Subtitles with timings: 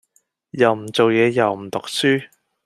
[0.49, 2.27] 又唔做嘢又唔讀書